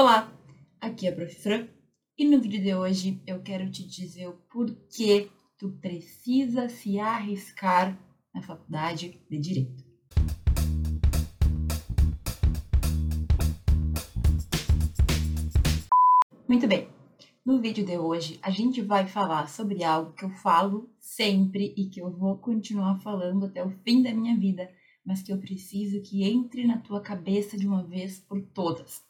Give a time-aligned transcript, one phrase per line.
[0.00, 0.32] Olá,
[0.80, 1.34] aqui é a Prof.
[1.42, 1.66] Fran
[2.16, 5.28] e no vídeo de hoje eu quero te dizer o porquê
[5.58, 7.98] tu precisa se arriscar
[8.32, 9.84] na faculdade de Direito.
[16.48, 16.88] Muito bem,
[17.44, 21.88] no vídeo de hoje a gente vai falar sobre algo que eu falo sempre e
[21.88, 24.70] que eu vou continuar falando até o fim da minha vida,
[25.04, 29.07] mas que eu preciso que entre na tua cabeça de uma vez por todas.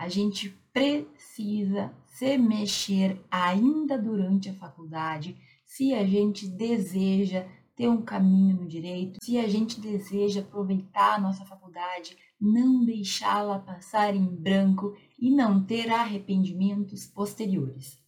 [0.00, 5.36] A gente precisa se mexer ainda durante a faculdade
[5.66, 11.20] se a gente deseja ter um caminho no direito, se a gente deseja aproveitar a
[11.20, 17.98] nossa faculdade, não deixá-la passar em branco e não ter arrependimentos posteriores.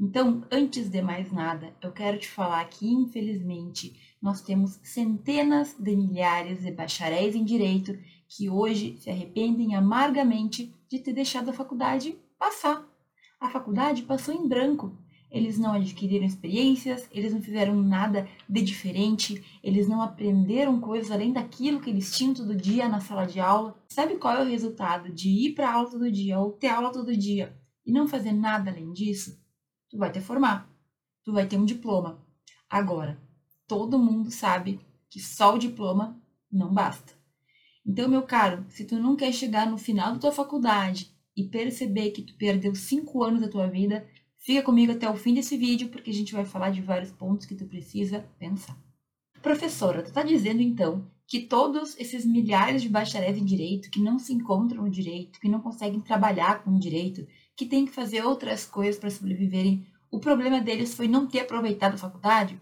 [0.00, 5.94] Então, antes de mais nada, eu quero te falar que, infelizmente, nós temos centenas de
[5.94, 7.94] milhares de bacharéis em direito
[8.26, 12.86] que hoje se arrependem amargamente de ter deixado a faculdade passar.
[13.40, 14.96] A faculdade passou em branco.
[15.30, 21.32] Eles não adquiriram experiências, eles não fizeram nada de diferente, eles não aprenderam coisas além
[21.32, 23.76] daquilo que eles tinham todo dia na sala de aula.
[23.88, 27.16] Sabe qual é o resultado de ir para aula todo dia ou ter aula todo
[27.16, 29.44] dia e não fazer nada além disso?
[29.88, 30.70] tu vai te formar,
[31.24, 32.22] tu vai ter um diploma.
[32.68, 33.18] Agora,
[33.66, 36.20] todo mundo sabe que só o diploma
[36.52, 37.14] não basta.
[37.86, 42.10] Então, meu caro, se tu não quer chegar no final da tua faculdade e perceber
[42.10, 44.04] que tu perdeu cinco anos da tua vida,
[44.38, 47.46] fica comigo até o fim desse vídeo, porque a gente vai falar de vários pontos
[47.46, 48.76] que tu precisa pensar.
[49.40, 54.18] Professora, tu está dizendo então que todos esses milhares de bacharéis em direito que não
[54.18, 58.24] se encontram no direito, que não conseguem trabalhar com o direito, que têm que fazer
[58.24, 59.86] outras coisas para sobreviverem.
[60.10, 62.58] O problema deles foi não ter aproveitado a faculdade?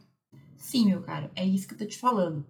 [0.57, 2.45] Sim, meu caro, é isso que eu tô te falando.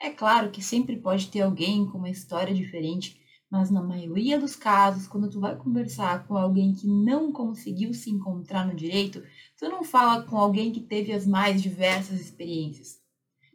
[0.00, 4.54] É claro que sempre pode ter alguém com uma história diferente, mas na maioria dos
[4.54, 9.22] casos, quando tu vai conversar com alguém que não conseguiu se encontrar no direito,
[9.58, 13.00] tu não fala com alguém que teve as mais diversas experiências.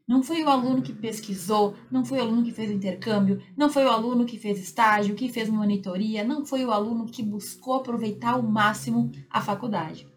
[0.08, 3.70] Não foi o aluno que pesquisou, não foi o aluno que fez o intercâmbio, não
[3.70, 7.76] foi o aluno que fez estágio, que fez monitoria, não foi o aluno que buscou
[7.76, 10.08] aproveitar ao máximo a faculdade.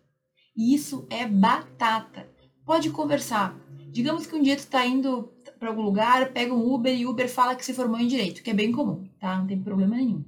[0.56, 2.28] E isso é batata.
[2.64, 3.56] Pode conversar.
[3.90, 5.33] Digamos que um dia tu está indo
[5.64, 8.42] para algum lugar, pega um Uber e o Uber fala que se formou em direito,
[8.42, 9.38] que é bem comum, tá?
[9.38, 10.22] Não tem problema nenhum.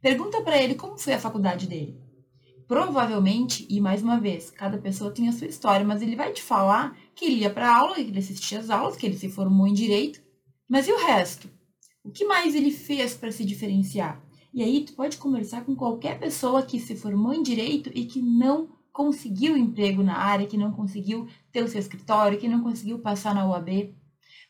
[0.00, 2.00] Pergunta para ele como foi a faculdade dele.
[2.68, 6.40] Provavelmente, e mais uma vez, cada pessoa tem a sua história, mas ele vai te
[6.40, 9.66] falar que ele ia para aula, que ele assistia às aulas, que ele se formou
[9.66, 10.22] em direito.
[10.68, 11.50] Mas e o resto?
[12.04, 14.22] O que mais ele fez para se diferenciar?
[14.54, 18.22] E aí tu pode conversar com qualquer pessoa que se formou em direito e que
[18.22, 23.00] não conseguiu emprego na área, que não conseguiu ter o seu escritório, que não conseguiu
[23.00, 23.92] passar na UAB.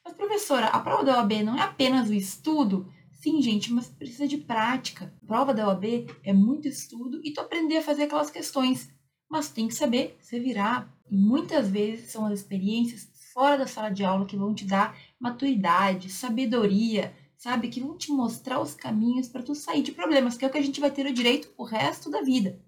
[0.06, 2.89] Mas professora, a prova da UAB não é apenas o estudo
[3.27, 5.12] Sim, gente, mas precisa de prática.
[5.21, 8.89] A prova da OAB é muito estudo e tu aprender a fazer aquelas questões.
[9.28, 10.94] Mas tem que saber se virar.
[11.11, 14.97] E muitas vezes são as experiências fora da sala de aula que vão te dar
[15.19, 17.69] maturidade, sabedoria, sabe?
[17.69, 20.59] Que vão te mostrar os caminhos para tu sair de problemas, que é o que
[20.59, 22.65] a gente vai ter o direito o resto da vida.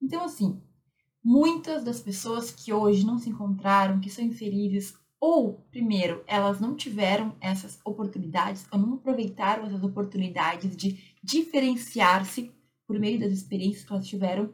[0.00, 0.58] Então, assim,
[1.22, 4.94] muitas das pessoas que hoje não se encontraram, que são infelizes,
[5.24, 12.50] ou, primeiro, elas não tiveram essas oportunidades, ou não aproveitaram essas oportunidades de diferenciar-se
[12.88, 14.52] por meio das experiências que elas tiveram,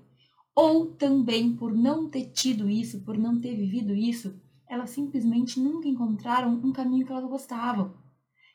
[0.55, 5.89] ou também por não ter tido isso, por não ter vivido isso, elas simplesmente nunca
[5.89, 7.95] encontraram um caminho que elas gostavam.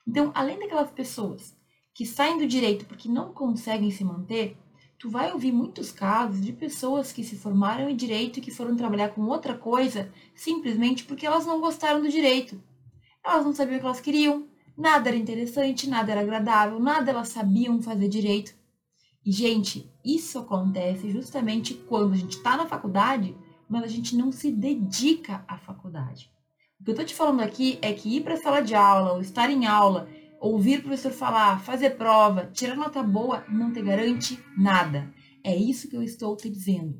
[0.08, 1.58] Então, além daquelas pessoas
[1.96, 4.56] que saem do direito porque não conseguem se manter,
[5.04, 8.74] tu vai ouvir muitos casos de pessoas que se formaram em direito e que foram
[8.74, 12.64] trabalhar com outra coisa simplesmente porque elas não gostaram do direito.
[13.22, 14.48] Elas não sabiam o que elas queriam,
[14.78, 18.56] nada era interessante, nada era agradável, nada elas sabiam fazer direito.
[19.26, 23.36] E, gente, isso acontece justamente quando a gente está na faculdade,
[23.68, 26.32] mas a gente não se dedica à faculdade.
[26.80, 29.16] O que eu estou te falando aqui é que ir para a sala de aula
[29.16, 30.08] ou estar em aula
[30.44, 35.10] Ouvir o professor falar, fazer prova, tirar nota boa não te garante nada.
[35.42, 37.00] É isso que eu estou te dizendo.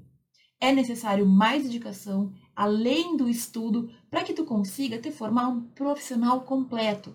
[0.62, 6.40] É necessário mais dedicação, além do estudo, para que tu consiga te formar um profissional
[6.44, 7.14] completo.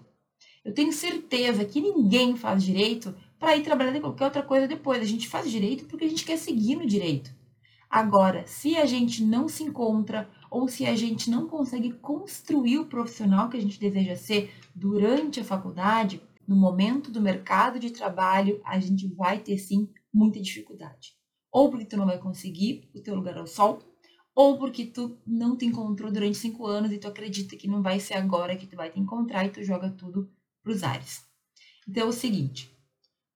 [0.63, 5.01] Eu tenho certeza que ninguém faz direito para ir trabalhar em qualquer outra coisa depois.
[5.01, 7.31] A gente faz direito porque a gente quer seguir no direito.
[7.89, 12.87] Agora, se a gente não se encontra ou se a gente não consegue construir o
[12.87, 18.61] profissional que a gente deseja ser durante a faculdade, no momento do mercado de trabalho,
[18.65, 21.15] a gente vai ter sim muita dificuldade.
[21.51, 23.81] Ou porque tu não vai conseguir o teu lugar ao sol,
[24.35, 27.99] ou porque tu não te encontrou durante cinco anos e tu acredita que não vai
[28.01, 30.31] ser agora que tu vai te encontrar e tu joga tudo
[30.63, 31.27] para os ares.
[31.89, 32.71] Então é o seguinte,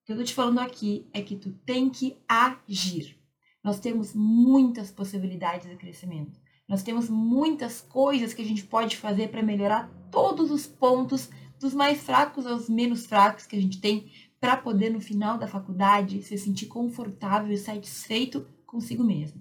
[0.02, 3.16] O que eu tô te falando aqui é que tu tem que agir.
[3.62, 6.40] Nós temos muitas possibilidades de crescimento.
[6.68, 11.28] Nós temos muitas coisas que a gente pode fazer para melhorar todos os pontos,
[11.58, 14.10] dos mais fracos aos menos fracos que a gente tem,
[14.40, 19.40] para poder no final da faculdade se sentir confortável e satisfeito consigo mesmo.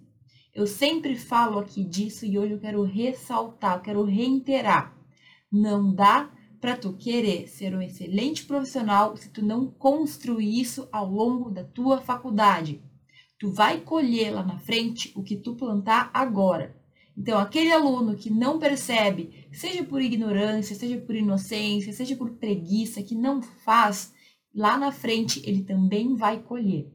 [0.53, 4.95] Eu sempre falo aqui disso e hoje eu quero ressaltar, eu quero reiterar.
[5.51, 6.29] Não dá
[6.59, 11.63] para tu querer ser um excelente profissional se tu não construir isso ao longo da
[11.63, 12.83] tua faculdade.
[13.39, 16.79] Tu vai colher lá na frente o que tu plantar agora.
[17.17, 23.03] Então, aquele aluno que não percebe, seja por ignorância, seja por inocência, seja por preguiça,
[23.03, 24.13] que não faz,
[24.55, 26.91] lá na frente ele também vai colher.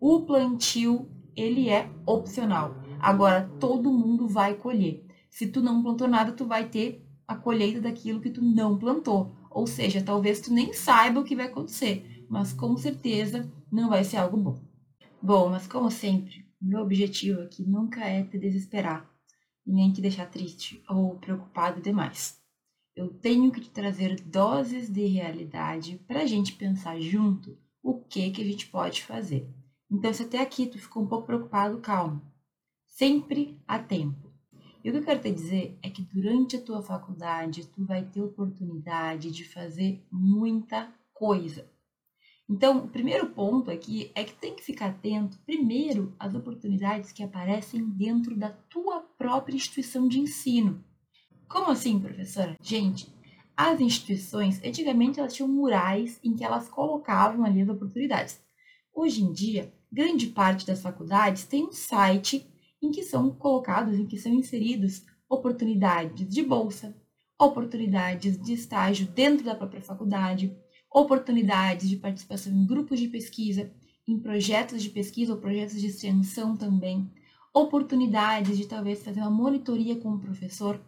[0.00, 2.74] O plantio, ele é opcional.
[2.98, 5.04] Agora, todo mundo vai colher.
[5.30, 9.36] Se tu não plantou nada, tu vai ter a colheita daquilo que tu não plantou.
[9.50, 14.02] Ou seja, talvez tu nem saiba o que vai acontecer, mas com certeza não vai
[14.02, 14.60] ser algo bom.
[15.22, 19.17] Bom, mas como sempre, meu objetivo aqui nunca é te desesperar
[19.68, 22.42] e nem te deixar triste ou preocupado demais.
[22.96, 28.30] Eu tenho que te trazer doses de realidade para a gente pensar junto o que
[28.30, 29.46] que a gente pode fazer.
[29.90, 32.22] Então, se até aqui tu ficou um pouco preocupado, calma.
[32.86, 34.32] Sempre há tempo.
[34.82, 38.04] E o que eu quero te dizer é que durante a tua faculdade tu vai
[38.06, 41.70] ter oportunidade de fazer muita coisa.
[42.50, 47.22] Então, o primeiro ponto aqui é que tem que ficar atento, primeiro, às oportunidades que
[47.22, 50.82] aparecem dentro da tua própria instituição de ensino.
[51.46, 52.56] Como assim, professora?
[52.62, 53.12] Gente,
[53.54, 58.40] as instituições, antigamente elas tinham murais em que elas colocavam ali as oportunidades.
[58.94, 62.48] Hoje em dia, grande parte das faculdades tem um site
[62.80, 66.96] em que são colocados, em que são inseridos oportunidades de bolsa,
[67.38, 70.56] oportunidades de estágio dentro da própria faculdade,
[70.92, 73.70] oportunidades de participação em grupos de pesquisa,
[74.06, 77.10] em projetos de pesquisa ou projetos de extensão também,
[77.54, 80.80] oportunidades de talvez fazer uma monitoria com o professor,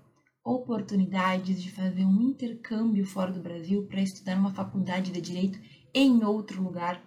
[0.44, 5.60] oportunidades de fazer um intercâmbio fora do Brasil para estudar numa faculdade de direito
[5.94, 7.02] em outro lugar.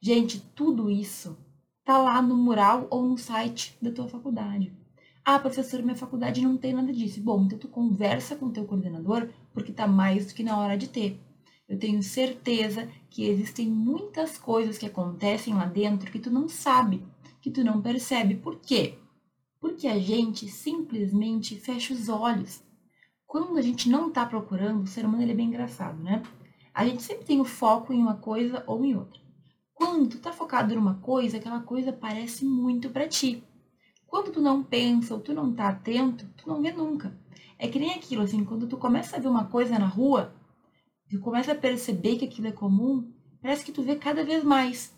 [0.00, 1.38] Gente, tudo isso
[1.84, 4.72] tá lá no mural ou no site da tua faculdade.
[5.24, 7.20] Ah, professor, minha faculdade não tem nada disso.
[7.22, 10.76] Bom, então tu conversa com o teu coordenador, porque tá mais do que na hora
[10.76, 11.18] de ter.
[11.68, 17.02] Eu tenho certeza que existem muitas coisas que acontecem lá dentro que tu não sabe,
[17.40, 18.34] que tu não percebe.
[18.34, 18.98] Por quê?
[19.58, 22.62] Porque a gente simplesmente fecha os olhos.
[23.26, 26.22] Quando a gente não está procurando, o ser humano ele é bem engraçado, né?
[26.72, 29.20] A gente sempre tem o foco em uma coisa ou em outra.
[29.72, 33.42] Quando tu tá focado numa coisa, aquela coisa parece muito para ti.
[34.06, 37.18] Quando tu não pensa ou tu não tá atento, tu não vê nunca.
[37.58, 40.32] É que nem aquilo, assim, quando tu começa a ver uma coisa na rua,
[41.14, 43.08] tu começa a perceber que aquilo é comum,
[43.40, 44.92] parece que tu vê cada vez mais.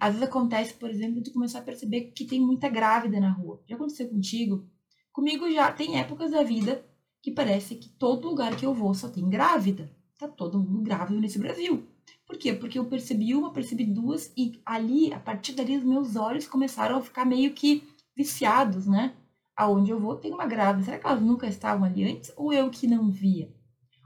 [0.00, 3.60] Às vezes acontece, por exemplo, tu começar a perceber que tem muita grávida na rua.
[3.68, 4.66] Já aconteceu contigo?
[5.12, 6.84] Comigo já tem épocas da vida
[7.20, 9.90] que parece que todo lugar que eu vou só tem grávida.
[10.18, 11.84] Tá todo mundo grávido nesse Brasil.
[12.26, 12.52] Por quê?
[12.54, 16.96] Porque eu percebi uma, percebi duas, e ali, a partir dali, os meus olhos começaram
[16.96, 17.82] a ficar meio que
[18.16, 19.14] viciados, né?
[19.56, 20.84] Aonde eu vou, tem uma grávida.
[20.84, 22.32] Será que elas nunca estavam ali antes?
[22.36, 23.52] Ou eu que não via?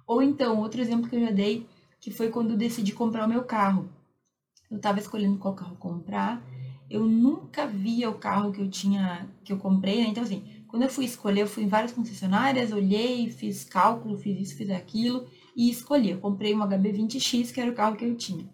[0.06, 1.66] Ou então, outro exemplo que eu já dei,
[2.00, 3.88] que foi quando eu decidi comprar o meu carro.
[4.70, 6.42] Eu estava escolhendo qual carro comprar.
[6.90, 10.08] Eu nunca via o carro que eu tinha, que eu comprei, né?
[10.08, 14.40] Então, assim, quando eu fui escolher, eu fui em várias concessionárias, olhei, fiz cálculo, fiz
[14.40, 16.10] isso, fiz aquilo e escolhi.
[16.10, 18.48] Eu comprei um HB20X, que era o carro que eu tinha.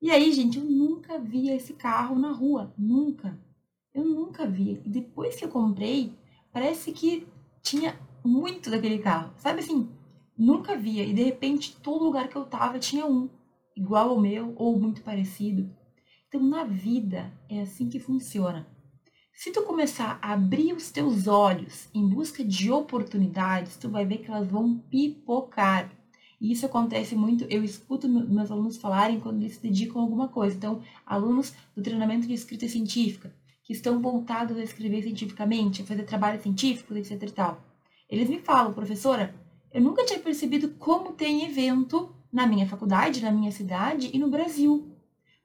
[0.00, 3.38] E aí, gente, eu nunca via esse carro na rua, nunca.
[3.94, 4.80] Eu nunca via.
[4.84, 6.12] E depois que eu comprei,
[6.52, 7.26] parece que
[7.62, 9.32] tinha muito daquele carro.
[9.36, 9.88] Sabe assim,
[10.36, 11.04] nunca via.
[11.04, 13.28] E de repente, todo lugar que eu tava tinha um,
[13.76, 15.70] igual ao meu ou muito parecido.
[16.28, 18.66] Então, na vida, é assim que funciona.
[19.34, 24.18] Se tu começar a abrir os teus olhos em busca de oportunidades, tu vai ver
[24.18, 25.90] que elas vão pipocar.
[26.40, 30.28] E isso acontece muito, eu escuto meus alunos falarem quando eles se dedicam a alguma
[30.28, 30.56] coisa.
[30.56, 33.34] Então, alunos do treinamento de escrita científica,
[33.64, 37.64] que estão voltados a escrever cientificamente, a fazer trabalhos científicos, etc e tal.
[38.08, 39.34] Eles me falam, professora,
[39.72, 44.28] eu nunca tinha percebido como tem evento na minha faculdade, na minha cidade e no
[44.28, 44.96] Brasil.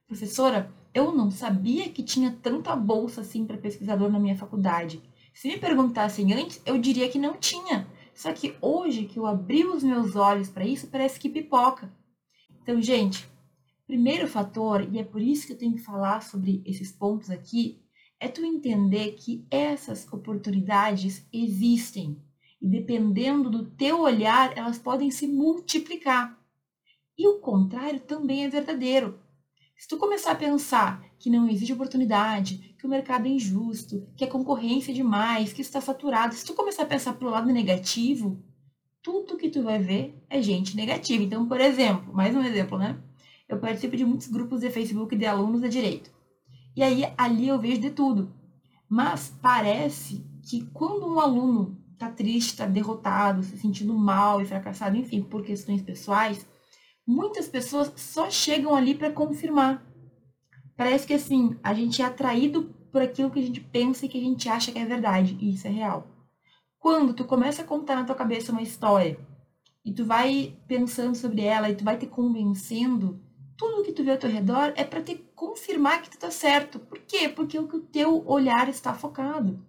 [0.06, 5.02] Professora, eu não sabia que tinha tanta bolsa assim para pesquisador na minha faculdade.
[5.34, 7.88] Se me perguntassem antes, eu diria que não tinha.
[8.14, 11.94] Só que hoje que eu abri os meus olhos para isso, parece que pipoca.
[12.64, 13.30] Então, gente,
[13.86, 17.80] primeiro fator, e é por isso que eu tenho que falar sobre esses pontos aqui,
[18.20, 22.20] é tu entender que essas oportunidades existem.
[22.62, 26.38] E dependendo do teu olhar, elas podem se multiplicar.
[27.18, 29.20] E o contrário também é verdadeiro.
[29.78, 34.24] Se tu começar a pensar que não existe oportunidade, que o mercado é injusto, que
[34.24, 38.44] a concorrência é demais, que está saturado, se tu começar a pensar pelo lado negativo,
[39.04, 41.24] tudo que tu vai ver é gente negativa.
[41.24, 43.00] Então, por exemplo, mais um exemplo, né?
[43.48, 46.12] Eu participo de muitos grupos de Facebook de alunos de direito.
[46.76, 48.34] E aí ali eu vejo de tudo.
[48.90, 54.96] Mas parece que quando um aluno está triste, está derrotado, se sentindo mal e fracassado,
[54.96, 56.48] enfim, por questões pessoais,
[57.06, 59.84] muitas pessoas só chegam ali para confirmar.
[60.76, 64.18] Parece que assim, a gente é atraído por aquilo que a gente pensa e que
[64.18, 66.08] a gente acha que é verdade, e isso é real.
[66.78, 69.20] Quando tu começa a contar na tua cabeça uma história
[69.84, 73.20] e tu vai pensando sobre ela e tu vai te convencendo,
[73.58, 76.80] tudo que tu vê ao teu redor é para te confirmar que tu tá certo.
[76.80, 77.28] Por quê?
[77.28, 79.66] Porque o que o teu olhar está focado.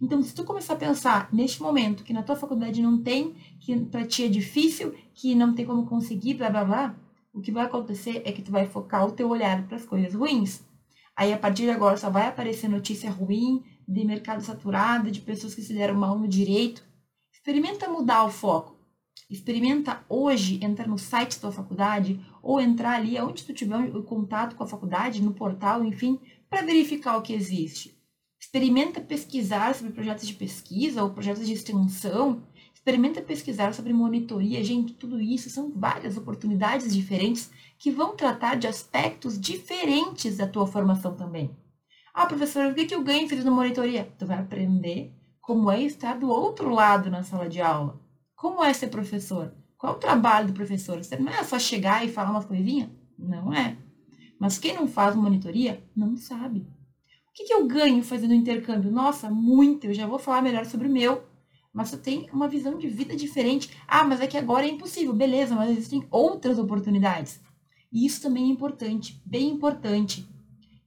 [0.00, 3.76] Então, se tu começar a pensar neste momento que na tua faculdade não tem, que
[3.86, 6.96] para ti é difícil, que não tem como conseguir, blá blá blá,
[7.32, 10.14] o que vai acontecer é que tu vai focar o teu olhar para as coisas
[10.14, 10.62] ruins.
[11.16, 15.54] Aí a partir de agora só vai aparecer notícia ruim, de mercado saturado, de pessoas
[15.54, 16.84] que se deram mal no direito.
[17.32, 18.76] Experimenta mudar o foco.
[19.28, 24.02] Experimenta hoje entrar no site da tua faculdade ou entrar ali onde tu tiver o
[24.04, 27.97] contato com a faculdade, no portal, enfim, para verificar o que existe.
[28.40, 32.42] Experimenta pesquisar sobre projetos de pesquisa ou projetos de extensão.
[32.72, 34.62] Experimenta pesquisar sobre monitoria.
[34.62, 40.66] Gente, tudo isso são várias oportunidades diferentes que vão tratar de aspectos diferentes da tua
[40.66, 41.50] formação também.
[42.14, 44.12] Ah, professor, o que eu ganho fazendo monitoria?
[44.18, 48.00] Tu vai aprender como é estar do outro lado na sala de aula.
[48.34, 49.52] Como é ser professor?
[49.76, 51.02] Qual é o trabalho do professor?
[51.02, 52.90] Você não é só chegar e falar uma coisinha?
[53.18, 53.76] Não é.
[54.38, 56.66] Mas quem não faz monitoria não sabe.
[57.38, 58.90] Que, que eu ganho fazendo intercâmbio?
[58.90, 59.86] Nossa, muito.
[59.86, 61.22] Eu já vou falar melhor sobre o meu.
[61.72, 63.70] Mas tu tem uma visão de vida diferente.
[63.86, 65.14] Ah, mas é que agora é impossível.
[65.14, 67.40] Beleza, mas existem outras oportunidades.
[67.92, 70.28] E isso também é importante, bem importante.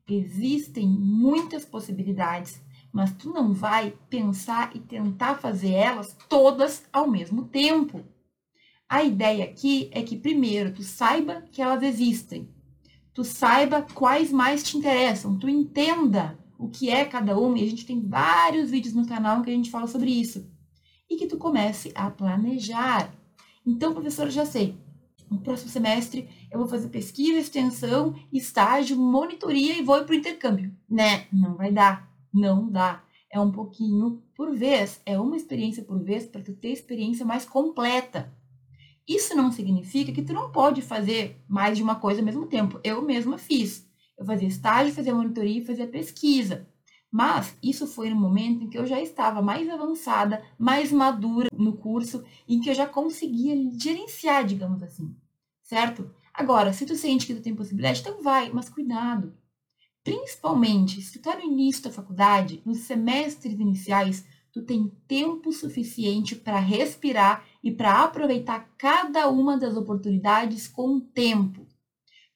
[0.05, 7.45] Existem muitas possibilidades, mas tu não vai pensar e tentar fazer elas todas ao mesmo
[7.45, 8.03] tempo.
[8.89, 12.49] A ideia aqui é que primeiro tu saiba que elas existem.
[13.13, 17.69] Tu saiba quais mais te interessam, tu entenda o que é cada uma, e a
[17.69, 20.47] gente tem vários vídeos no canal que a gente fala sobre isso.
[21.09, 23.11] E que tu comece a planejar.
[23.65, 24.77] Então, professor, já sei,
[25.29, 30.71] no próximo semestre eu vou fazer pesquisa, extensão, estágio, monitoria e vou para o intercâmbio.
[30.87, 31.25] Né?
[31.33, 32.11] Não vai dar.
[32.31, 33.03] Não dá.
[33.31, 35.01] É um pouquinho por vez.
[35.03, 38.31] É uma experiência por vez para tu ter experiência mais completa.
[39.07, 42.79] Isso não significa que tu não pode fazer mais de uma coisa ao mesmo tempo.
[42.83, 43.89] Eu mesma fiz.
[44.21, 46.67] Eu fazia estágio, fazia monitoria e fazia pesquisa.
[47.09, 51.75] Mas isso foi no momento em que eu já estava mais avançada, mais madura no
[51.75, 55.15] curso, em que eu já conseguia gerenciar, digamos assim.
[55.63, 56.13] Certo?
[56.31, 59.35] Agora, se tu sente que tu tem possibilidade, então vai, mas cuidado.
[60.03, 66.35] Principalmente, se tu tá no início da faculdade, nos semestres iniciais, tu tem tempo suficiente
[66.35, 71.65] para respirar e para aproveitar cada uma das oportunidades com o tempo.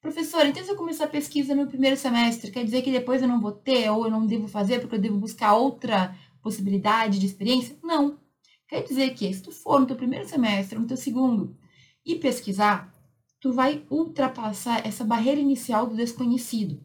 [0.06, 3.28] Professor, então se eu começar a pesquisa no primeiro semestre, quer dizer que depois eu
[3.28, 7.26] não vou ter ou eu não devo fazer porque eu devo buscar outra possibilidade de
[7.26, 7.76] experiência?
[7.82, 8.20] Não.
[8.68, 11.58] Quer dizer que se tu for no teu primeiro semestre, no teu segundo,
[12.06, 12.94] e pesquisar,
[13.42, 16.80] tu vai ultrapassar essa barreira inicial do desconhecido.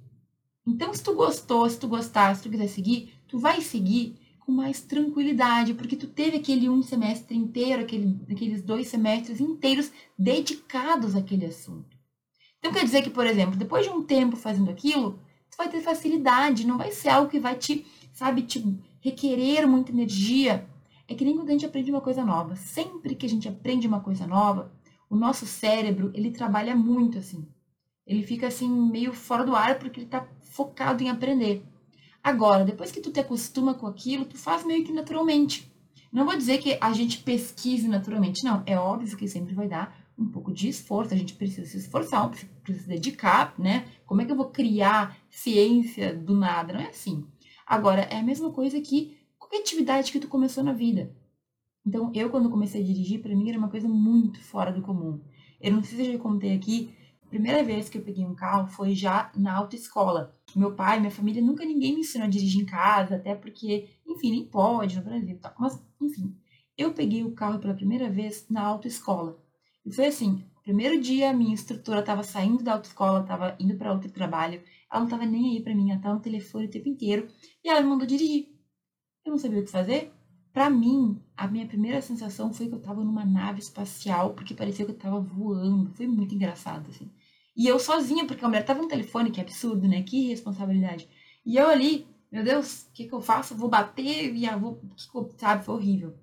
[0.67, 4.50] Então, se tu gostou, se tu gostar, se tu quiser seguir, tu vai seguir com
[4.50, 11.15] mais tranquilidade, porque tu teve aquele um semestre inteiro, aquele, aqueles dois semestres inteiros dedicados
[11.15, 12.00] àquele assunto.
[12.61, 15.19] Então quer dizer que, por exemplo, depois de um tempo fazendo aquilo,
[15.50, 18.62] tu vai ter facilidade, não vai ser algo que vai te, sabe, te
[19.00, 20.69] requerer muita energia.
[21.09, 22.55] É que nem quando a gente aprende uma coisa nova.
[22.55, 24.71] Sempre que a gente aprende uma coisa nova,
[25.09, 27.49] o nosso cérebro, ele trabalha muito assim.
[28.07, 31.64] Ele fica assim meio fora do ar porque ele está focado em aprender.
[32.23, 35.73] Agora, depois que tu te acostuma com aquilo, tu faz meio que naturalmente.
[36.12, 38.62] Não vou dizer que a gente pesquise naturalmente, não.
[38.67, 42.29] É óbvio que sempre vai dar um pouco de esforço, a gente precisa se esforçar,
[42.62, 43.89] precisa se dedicar, né?
[44.05, 46.75] Como é que eu vou criar ciência do nada?
[46.75, 47.27] Não é assim.
[47.67, 51.17] Agora, é a mesma coisa que qualquer atividade que tu começou na vida.
[51.87, 55.21] Então, eu, quando comecei a dirigir, para mim era uma coisa muito fora do comum.
[55.59, 58.35] Eu não sei se eu já contei aqui, a primeira vez que eu peguei um
[58.35, 60.37] carro foi já na autoescola.
[60.55, 64.33] Meu pai, minha família, nunca ninguém me ensinou a dirigir em casa, até porque, enfim,
[64.33, 65.39] nem pode no Brasil.
[65.39, 65.55] Tá?
[65.59, 66.37] Mas, enfim,
[66.77, 69.39] eu peguei o carro pela primeira vez na autoescola.
[69.84, 74.10] E foi assim, primeiro dia minha instrutora estava saindo da autoescola, estava indo para outro
[74.10, 77.28] trabalho, ela não estava nem aí para mim, ela estava no telefone o tempo inteiro,
[77.64, 78.49] e ela me mandou dirigir.
[79.25, 80.12] Eu não sabia o que fazer.
[80.52, 84.84] Para mim, a minha primeira sensação foi que eu estava numa nave espacial, porque parecia
[84.84, 85.94] que eu estava voando.
[85.94, 87.10] Foi muito engraçado, assim.
[87.56, 90.02] E eu sozinha, porque a mulher tava no telefone, que absurdo, né?
[90.02, 91.08] Que responsabilidade.
[91.44, 93.56] E eu ali, meu Deus, o que, que eu faço?
[93.56, 94.80] vou bater e vou.
[95.37, 96.14] Sabe, foi horrível.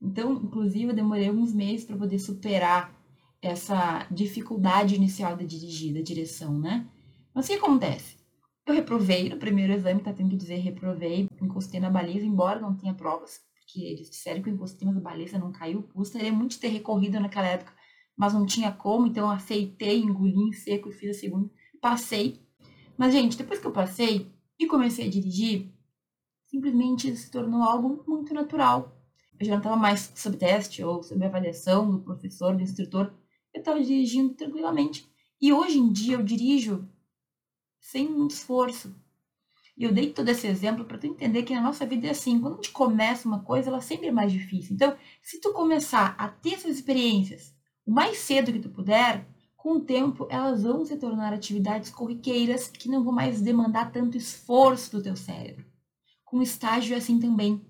[0.00, 2.94] Então, inclusive, eu demorei uns meses para poder superar
[3.40, 6.88] essa dificuldade inicial da dirigir, da direção, né?
[7.34, 8.16] Mas o que acontece?
[8.66, 12.74] Eu reprovei no primeiro exame, tá tendo que dizer reprovei, encostei na baliza, embora não
[12.74, 15.86] tenha provas, porque eles disseram que eu encostei, mas a baliza não caiu.
[15.94, 17.72] Gostaria muito de ter recorrido naquela época,
[18.16, 21.50] mas não tinha como, então aceitei, engoli em seco e fiz a segunda.
[21.80, 22.40] Passei.
[22.96, 25.74] Mas, gente, depois que eu passei e comecei a dirigir,
[26.46, 28.93] simplesmente se tornou algo muito natural.
[29.38, 33.12] Eu já não estava mais sob teste ou sob avaliação do professor, do instrutor.
[33.52, 35.08] Eu estava dirigindo tranquilamente.
[35.40, 36.88] E hoje em dia eu dirijo
[37.80, 38.94] sem muito esforço.
[39.76, 42.40] E eu dei todo esse exemplo para tu entender que na nossa vida é assim,
[42.40, 44.74] quando a gente começa uma coisa, ela sempre é mais difícil.
[44.74, 47.54] Então, se tu começar a ter essas experiências
[47.86, 49.26] o mais cedo que tu puder,
[49.56, 54.16] com o tempo elas vão se tornar atividades corriqueiras que não vão mais demandar tanto
[54.16, 55.66] esforço do teu cérebro.
[56.24, 57.60] Com estágio é assim também.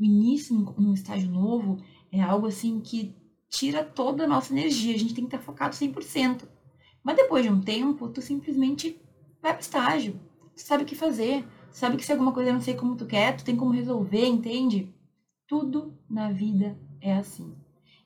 [0.00, 1.76] O início num estágio novo
[2.10, 3.14] é algo assim que
[3.50, 6.48] tira toda a nossa energia, a gente tem que estar focado 100%.
[7.04, 8.98] Mas depois de um tempo, tu simplesmente
[9.42, 10.18] vai para o estágio.
[10.54, 11.44] Tu sabe o que fazer.
[11.70, 14.90] sabe que se alguma coisa não sei como tu quer, tu tem como resolver, entende?
[15.46, 17.54] Tudo na vida é assim.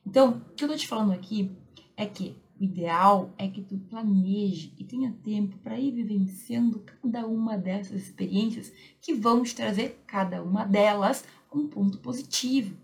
[0.05, 1.49] Então, o que eu tô te falando aqui
[1.95, 7.25] é que o ideal é que tu planeje e tenha tempo para ir vivenciando cada
[7.25, 8.71] uma dessas experiências
[9.01, 11.25] que vão te trazer cada uma delas
[11.55, 12.75] um ponto positivo.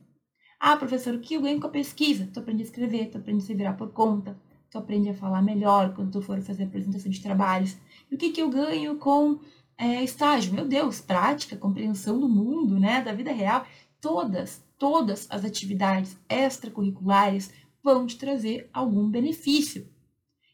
[0.59, 2.29] Ah, professor, o que eu ganho com a pesquisa?
[2.31, 5.41] Tu aprende a escrever, tu aprende a se virar por conta, tu aprende a falar
[5.41, 7.77] melhor quando tu for fazer apresentação de trabalhos.
[8.09, 9.39] E o que, que eu ganho com
[9.77, 10.53] é, estágio?
[10.53, 13.65] Meu Deus, prática, compreensão do mundo, né, da vida real.
[13.99, 17.51] Todas, todas as atividades extracurriculares
[17.83, 19.87] vão te trazer algum benefício.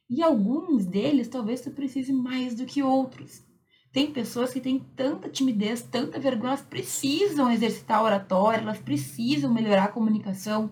[0.09, 3.43] E alguns deles talvez tu precise mais do que outros.
[3.91, 9.53] Tem pessoas que têm tanta timidez, tanta vergonha, elas precisam exercitar a oratória, elas precisam
[9.53, 10.71] melhorar a comunicação.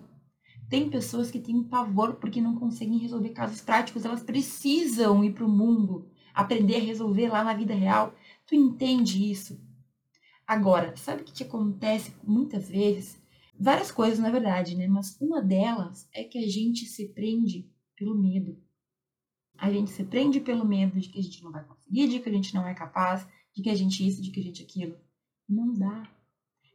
[0.68, 5.44] Tem pessoas que têm pavor porque não conseguem resolver casos práticos, elas precisam ir para
[5.44, 8.14] o mundo, aprender a resolver lá na vida real.
[8.46, 9.60] Tu entende isso?
[10.46, 13.20] Agora, sabe o que, que acontece muitas vezes?
[13.58, 14.86] Várias coisas, na verdade, né?
[14.86, 18.56] Mas uma delas é que a gente se prende pelo medo.
[19.58, 22.28] A gente se prende pelo medo de que a gente não vai conseguir, de que
[22.28, 24.96] a gente não é capaz, de que a gente isso, de que a gente aquilo.
[25.48, 26.10] Não dá.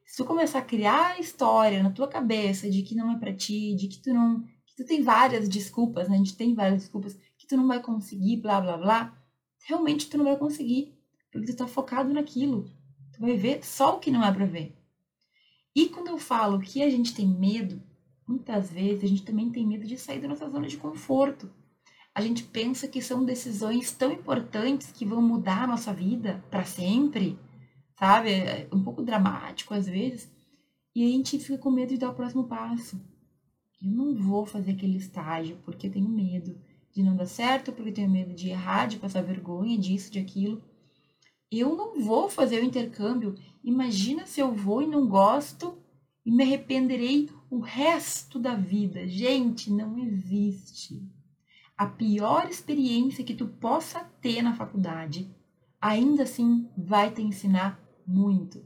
[0.06, 3.34] Se tu começar a criar a história na tua cabeça de que não é para
[3.34, 6.16] ti, de que tu não, que tu tem várias desculpas, né?
[6.16, 9.18] A gente tem várias desculpas que tu não vai conseguir, blá blá blá,
[9.66, 10.98] realmente tu não vai conseguir,
[11.32, 12.70] porque tu tá focado naquilo.
[13.14, 14.76] Tu vai ver só o que não é para ver.
[15.74, 17.82] E quando eu falo que a gente tem medo,
[18.28, 21.50] muitas vezes a gente também tem medo de sair da nossa zona de conforto.
[22.14, 26.66] A gente pensa que são decisões tão importantes que vão mudar a nossa vida para
[26.66, 27.40] sempre,
[27.98, 28.32] sabe?
[28.32, 30.30] É um pouco dramático às vezes.
[30.94, 33.02] E a gente fica com medo de dar o próximo passo.
[33.82, 36.60] Eu não vou fazer aquele estágio porque eu tenho medo
[36.94, 40.20] de não dar certo, porque eu tenho medo de errar, de passar vergonha disso, de
[40.20, 40.62] aquilo.
[41.50, 43.36] Eu não vou fazer o intercâmbio.
[43.64, 45.78] Imagina se eu vou e não gosto
[46.26, 49.08] e me arrependerei o resto da vida.
[49.08, 51.02] Gente, não existe.
[51.82, 55.36] A pior experiência que tu possa ter na faculdade,
[55.82, 58.64] ainda assim vai te ensinar muito.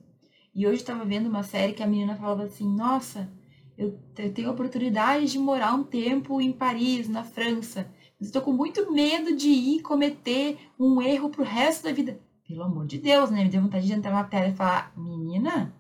[0.54, 3.32] E hoje estava vendo uma série que a menina falava assim: Nossa,
[3.78, 3.98] eu
[4.34, 7.90] tenho a oportunidade de morar um tempo em Paris, na França.
[8.20, 12.20] Estou com muito medo de ir cometer um erro pro resto da vida.
[12.46, 13.46] Pelo amor de Deus, né?
[13.46, 15.74] Me deu vontade de entrar na tela e falar: Menina,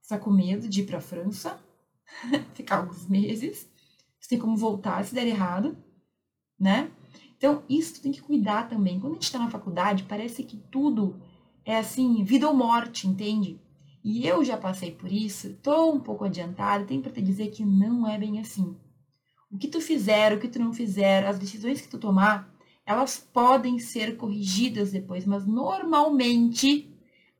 [0.00, 1.58] você tá com medo de ir pra França?
[2.54, 3.68] Ficar alguns meses?
[4.20, 5.76] Você tem como voltar se der errado,
[6.58, 6.90] né?
[7.36, 8.98] Então, isso tem que cuidar também.
[8.98, 11.16] Quando a gente tá na faculdade, parece que tudo
[11.64, 13.60] é assim, vida ou morte, entende?
[14.02, 17.64] E eu já passei por isso, tô um pouco adiantada, tenho para te dizer que
[17.64, 18.76] não é bem assim.
[19.50, 22.54] O que tu fizer, o que tu não fizer, as decisões que tu tomar,
[22.86, 26.88] elas podem ser corrigidas depois, mas normalmente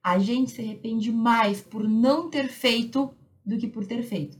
[0.02, 4.36] a gente se arrepende mais por não ter feito do que por ter feito.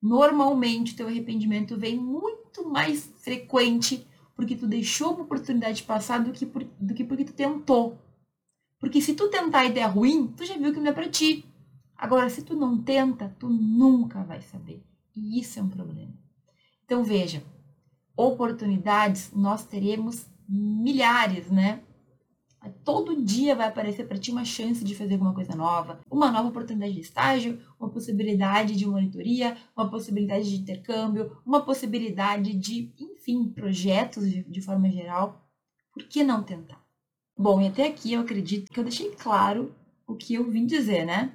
[0.00, 2.25] Normalmente o teu arrependimento vem muito
[2.64, 7.32] mais frequente porque tu deixou uma oportunidade passar do que, por, do que porque tu
[7.32, 7.98] tentou.
[8.78, 11.44] Porque se tu tentar e der ruim, tu já viu que não é para ti.
[11.96, 14.84] Agora, se tu não tenta, tu nunca vai saber.
[15.14, 16.12] E isso é um problema.
[16.84, 17.42] Então veja,
[18.14, 21.82] oportunidades nós teremos milhares, né?
[22.84, 26.48] Todo dia vai aparecer para ti uma chance de fazer alguma coisa nova, uma nova
[26.48, 33.48] oportunidade de estágio, uma possibilidade de monitoria, uma possibilidade de intercâmbio, uma possibilidade de, enfim,
[33.48, 35.46] projetos de, de forma geral.
[35.92, 36.84] Por que não tentar?
[37.36, 39.74] Bom, e até aqui eu acredito que eu deixei claro
[40.06, 41.34] o que eu vim dizer, né?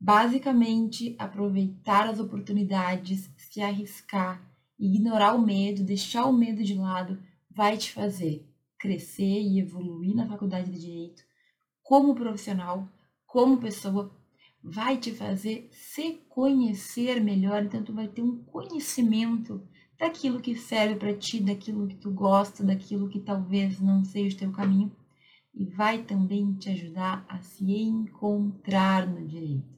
[0.00, 4.42] Basicamente, aproveitar as oportunidades, se arriscar,
[4.78, 8.49] ignorar o medo, deixar o medo de lado, vai te fazer
[8.80, 11.22] crescer e evoluir na faculdade de direito
[11.90, 12.88] como profissional,
[13.26, 14.16] como pessoa,
[14.62, 19.60] vai te fazer se conhecer melhor, então tu vai ter um conhecimento
[19.98, 24.38] daquilo que serve para ti, daquilo que tu gosta, daquilo que talvez não seja o
[24.38, 24.94] teu caminho
[25.52, 29.68] e vai também te ajudar a se encontrar no direito.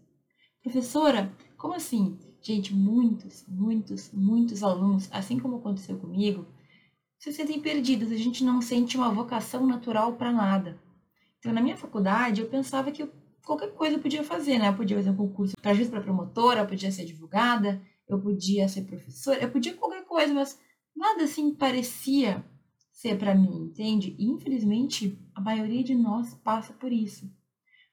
[0.63, 2.19] Professora, como assim?
[2.43, 6.47] Gente, muitos, muitos, muitos alunos, assim como aconteceu comigo,
[7.23, 10.77] se sentem perdidos, a gente não sente uma vocação natural para nada.
[11.39, 13.09] Então, na minha faculdade, eu pensava que
[13.45, 14.67] qualquer coisa eu podia fazer, né?
[14.67, 18.69] Eu podia fazer um concurso para juiz para promotora, eu podia ser advogada, eu podia
[18.69, 20.59] ser professora, eu podia qualquer coisa, mas
[20.97, 22.45] nada assim parecia
[22.91, 24.17] ser para mim, entende?
[24.19, 27.33] E, infelizmente, a maioria de nós passa por isso.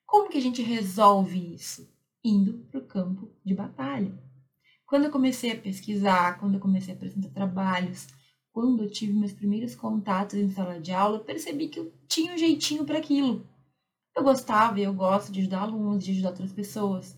[0.08, 1.88] Como que a gente resolve isso?
[2.24, 4.12] Indo para o campo de batalha.
[4.88, 8.08] Quando eu comecei a pesquisar, quando eu comecei a apresentar trabalhos,
[8.60, 12.34] quando eu tive meus primeiros contatos em sala de aula, eu percebi que eu tinha
[12.34, 13.48] um jeitinho para aquilo.
[14.14, 17.16] Eu gostava e eu gosto de ajudar alunos, de ajudar outras pessoas.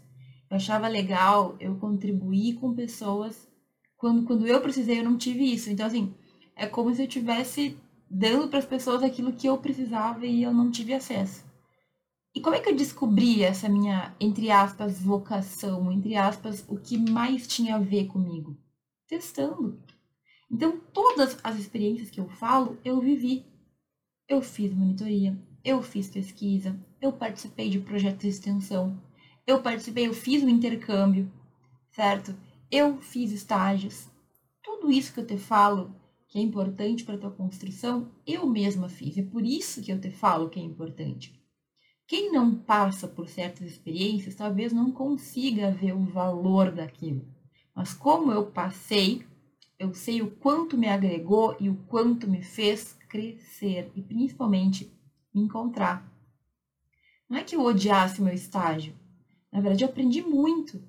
[0.52, 3.50] Eu achava legal eu contribuir com pessoas
[3.98, 5.72] quando, quando eu precisei, eu não tive isso.
[5.72, 6.14] Então, assim,
[6.56, 7.76] é como se eu tivesse
[8.08, 11.44] dando para as pessoas aquilo que eu precisava e eu não tive acesso.
[12.36, 17.00] E como é que eu descobri essa minha, entre aspas, vocação, entre aspas, o que
[17.00, 18.56] mais tinha a ver comigo?
[19.08, 19.82] Testando.
[20.52, 23.46] Então, todas as experiências que eu falo, eu vivi.
[24.28, 29.02] Eu fiz monitoria, eu fiz pesquisa, eu participei de projetos de extensão,
[29.48, 31.32] eu participei, eu fiz um intercâmbio,
[31.90, 32.36] certo?
[32.70, 34.08] Eu fiz estágios.
[34.62, 35.96] Tudo isso que eu te falo,
[36.28, 39.18] que é importante para a tua construção, eu mesma fiz.
[39.18, 41.34] É por isso que eu te falo que é importante.
[42.08, 47.26] Quem não passa por certas experiências talvez não consiga ver o valor daquilo.
[47.74, 49.26] Mas como eu passei,
[49.82, 54.94] eu sei o quanto me agregou e o quanto me fez crescer e principalmente
[55.34, 56.08] me encontrar.
[57.28, 58.94] Não é que eu odiasse meu estágio.
[59.52, 60.80] Na verdade, eu aprendi muito.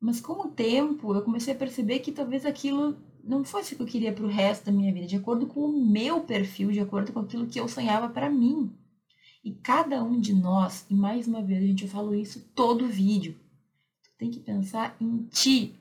[0.00, 3.82] Mas com o tempo, eu comecei a perceber que talvez aquilo não fosse o que
[3.84, 6.80] eu queria para o resto da minha vida, de acordo com o meu perfil, de
[6.80, 8.76] acordo com aquilo que eu sonhava para mim.
[9.44, 13.36] E cada um de nós, e mais uma vez a gente fala isso todo vídeo,
[14.18, 15.76] tem que pensar em ti,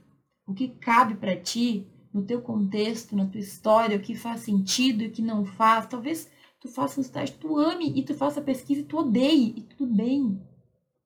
[0.46, 5.04] o que cabe para ti, no teu contexto, na tua história, o que faz sentido
[5.04, 5.86] e o que não faz.
[5.86, 9.62] Talvez tu faça um estágio, tu ame e tu faça pesquisa e tu odeie, e
[9.62, 10.42] tudo bem.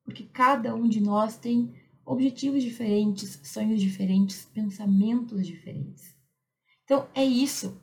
[0.04, 1.74] Porque cada um de nós tem
[2.06, 6.14] objetivos diferentes, sonhos diferentes, pensamentos diferentes.
[6.84, 7.76] Então é isso.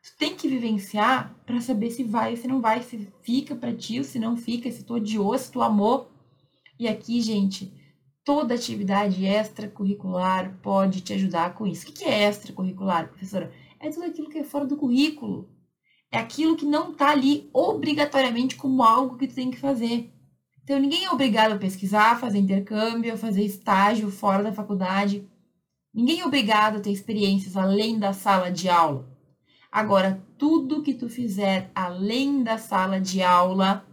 [0.00, 3.74] Tu tem que vivenciar para saber se vai ou se não vai, se fica para
[3.74, 6.12] ti ou se não fica, se tu odiou, se tu amou.
[6.78, 7.72] E aqui, gente,
[8.28, 11.88] toda atividade extracurricular pode te ajudar com isso.
[11.88, 13.50] O que é extracurricular, professora?
[13.80, 15.48] É tudo aquilo que é fora do currículo.
[16.12, 20.12] É aquilo que não está ali obrigatoriamente como algo que tu tem que fazer.
[20.62, 25.26] Então, ninguém é obrigado a pesquisar, fazer intercâmbio, fazer estágio fora da faculdade.
[25.94, 29.08] Ninguém é obrigado a ter experiências além da sala de aula.
[29.72, 33.87] Agora, tudo que tu fizer além da sala de aula,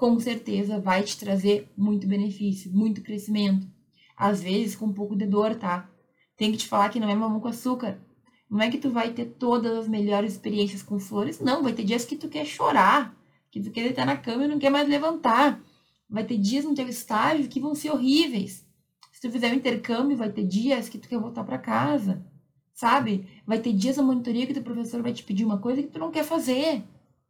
[0.00, 3.68] com certeza vai te trazer muito benefício, muito crescimento.
[4.16, 5.90] Às vezes com um pouco de dor, tá?
[6.38, 8.00] Tem que te falar que não é mamão com açúcar.
[8.48, 11.62] Não é que tu vai ter todas as melhores experiências com flores, não.
[11.62, 13.14] Vai ter dias que tu quer chorar,
[13.50, 15.62] que tu quer deitar na cama e não quer mais levantar.
[16.08, 18.66] Vai ter dias no teu estágio que vão ser horríveis.
[19.12, 22.24] Se tu fizer um intercâmbio, vai ter dias que tu quer voltar para casa,
[22.72, 23.28] sabe?
[23.46, 25.98] Vai ter dias na monitoria que teu professor vai te pedir uma coisa que tu
[25.98, 26.82] não quer fazer.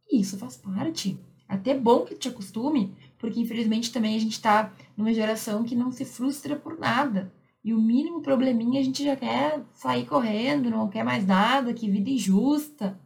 [0.09, 1.19] E isso faz parte.
[1.51, 5.91] Até bom que te acostume, porque infelizmente também a gente está numa geração que não
[5.91, 7.29] se frustra por nada.
[7.61, 11.91] E o mínimo probleminha a gente já quer sair correndo, não quer mais nada, que
[11.91, 12.97] vida injusta,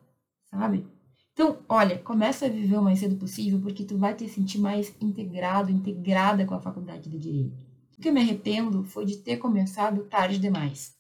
[0.52, 0.86] sabe?
[1.34, 4.96] Então, olha, começa a viver o mais cedo possível, porque tu vai te sentir mais
[5.02, 7.58] integrado, integrada com a faculdade de Direito.
[7.98, 10.94] O que eu me arrependo foi de ter começado tarde demais.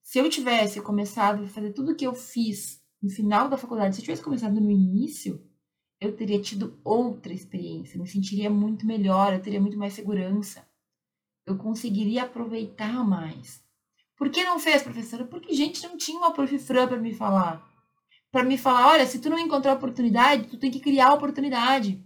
[0.00, 3.96] Se eu tivesse começado a fazer tudo o que eu fiz no final da faculdade,
[3.96, 5.42] se eu tivesse começado no início,
[6.00, 10.66] eu teria tido outra experiência, me sentiria muito melhor, eu teria muito mais segurança.
[11.44, 13.62] Eu conseguiria aproveitar mais.
[14.16, 15.24] Por que não fez, professora?
[15.24, 16.58] Porque, gente, não tinha uma prof.
[16.58, 17.66] Fran para me falar.
[18.30, 22.04] Para me falar, olha, se tu não encontrar oportunidade, tu tem que criar oportunidade.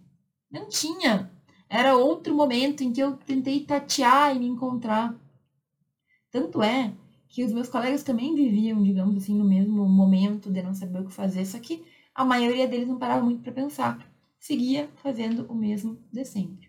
[0.50, 1.30] Não tinha.
[1.68, 5.14] Era outro momento em que eu tentei tatear e me encontrar.
[6.30, 6.92] Tanto é
[7.28, 11.06] que os meus colegas também viviam, digamos assim, no mesmo momento de não saber o
[11.06, 11.82] que fazer, só que
[12.14, 14.10] a maioria deles não parava muito para pensar.
[14.38, 16.68] Seguia fazendo o mesmo de sempre.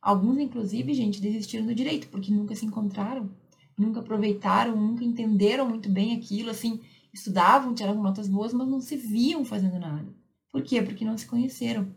[0.00, 3.30] Alguns, inclusive, gente, desistiram do direito, porque nunca se encontraram,
[3.78, 6.80] nunca aproveitaram, nunca entenderam muito bem aquilo, assim,
[7.12, 10.12] estudavam, tiravam notas boas, mas não se viam fazendo nada.
[10.50, 10.82] Por quê?
[10.82, 11.94] Porque não se conheceram.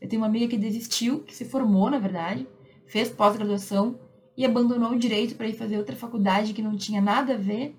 [0.00, 2.46] Eu tenho uma amiga que desistiu, que se formou, na verdade,
[2.86, 3.98] fez pós-graduação
[4.36, 7.76] e abandonou o direito para ir fazer outra faculdade que não tinha nada a ver,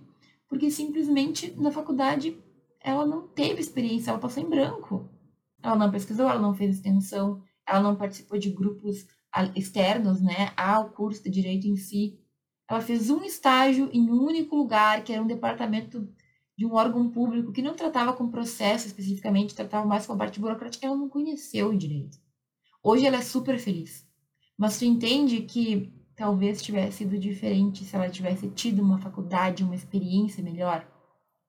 [0.47, 2.37] porque simplesmente na faculdade
[2.81, 5.09] ela não teve experiência, ela passou em branco.
[5.61, 9.05] Ela não pesquisou, ela não fez extensão, ela não participou de grupos
[9.55, 12.19] externos, né, ao curso de direito em si.
[12.67, 16.07] Ela fez um estágio em um único lugar, que era um departamento
[16.57, 20.39] de um órgão público que não tratava com processo especificamente, tratava mais com a parte
[20.39, 22.17] burocrática, ela não conheceu o direito.
[22.83, 24.07] Hoje ela é super feliz.
[24.57, 29.73] Mas tu entende que talvez tivesse sido diferente se ela tivesse tido uma faculdade, uma
[29.73, 30.85] experiência melhor?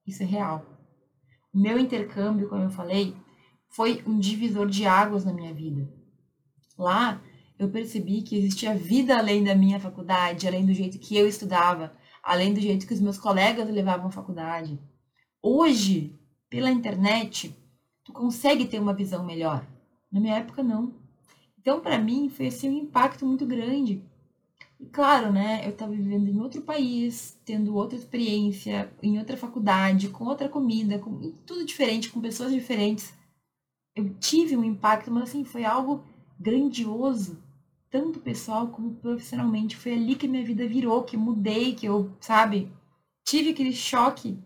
[0.07, 0.70] Isso é real.
[1.53, 3.17] Meu intercâmbio, como eu falei,
[3.69, 5.89] foi um divisor de águas na minha vida.
[6.79, 7.21] Lá,
[7.59, 11.93] eu percebi que existia vida além da minha faculdade, além do jeito que eu estudava,
[12.23, 14.79] além do jeito que os meus colegas levavam a faculdade.
[15.43, 17.55] Hoje, pela internet,
[18.05, 19.67] tu consegue ter uma visão melhor.
[20.11, 20.95] Na minha época, não.
[21.59, 24.03] Então, para mim, foi assim um impacto muito grande.
[24.81, 30.09] E claro, né, eu estava vivendo em outro país, tendo outra experiência, em outra faculdade,
[30.09, 33.13] com outra comida, com tudo diferente, com pessoas diferentes.
[33.95, 36.03] Eu tive um impacto, mas assim, foi algo
[36.39, 37.43] grandioso,
[37.91, 39.77] tanto pessoal como profissionalmente.
[39.77, 42.73] Foi ali que minha vida virou, que mudei, que eu, sabe,
[43.23, 44.39] tive aquele choque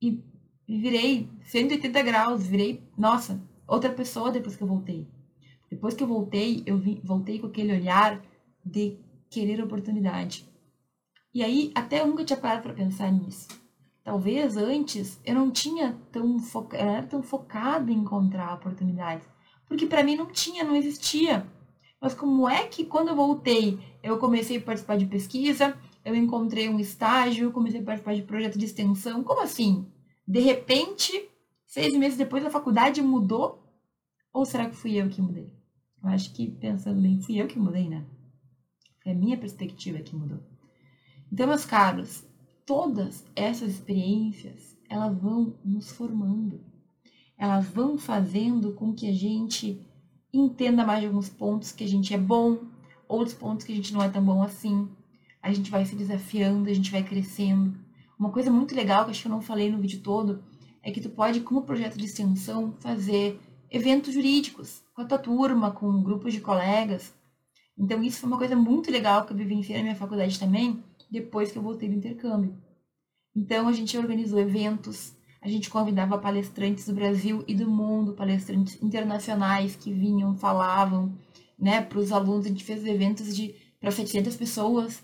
[0.00, 0.22] e
[0.68, 5.08] virei 180 graus, virei, nossa, outra pessoa depois que eu voltei.
[5.68, 8.22] Depois que eu voltei, eu vi, voltei com aquele olhar
[8.64, 8.96] de
[9.30, 10.46] querer oportunidade.
[11.34, 13.48] E aí, até eu nunca tinha parado para pensar nisso.
[14.02, 16.76] Talvez antes eu não tinha tão foca...
[16.76, 19.26] eu era tão focada em encontrar oportunidades,
[19.66, 21.46] porque para mim não tinha, não existia.
[22.00, 26.68] Mas como é que quando eu voltei, eu comecei a participar de pesquisa, eu encontrei
[26.68, 29.22] um estágio, comecei a participar de projeto de extensão.
[29.22, 29.86] Como assim?
[30.26, 31.28] De repente,
[31.66, 33.62] seis meses depois, a faculdade mudou?
[34.32, 35.52] Ou será que fui eu que mudei?
[36.02, 38.06] Eu acho que, pensando bem, fui eu que mudei, né?
[39.10, 40.40] A minha perspectiva que mudou.
[41.32, 42.24] Então, meus caros,
[42.66, 46.60] todas essas experiências, elas vão nos formando.
[47.36, 49.84] Elas vão fazendo com que a gente
[50.32, 52.58] entenda mais de alguns pontos que a gente é bom,
[53.06, 54.88] outros pontos que a gente não é tão bom assim
[55.42, 57.74] a gente vai se desafiando, a gente vai crescendo.
[58.18, 60.42] Uma coisa muito legal que acho que eu não falei no vídeo todo
[60.82, 63.40] é que tu pode, como projeto de extensão, fazer
[63.70, 67.14] eventos jurídicos com a tua turma, com um grupo de colegas.
[67.78, 71.52] Então isso foi uma coisa muito legal que eu vivenciei na minha faculdade também, depois
[71.52, 72.56] que eu voltei do intercâmbio.
[73.34, 78.82] Então a gente organizou eventos, a gente convidava palestrantes do Brasil e do mundo, palestrantes
[78.82, 81.12] internacionais que vinham, falavam,
[81.58, 82.46] né, para os alunos.
[82.46, 85.02] A gente fez eventos de para 700 pessoas